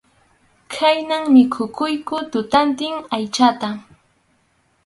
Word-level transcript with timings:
Khayna 0.75 1.17
mikhuykunku 1.35 2.15
tutantin 2.31 2.95
aychata. 3.15 3.69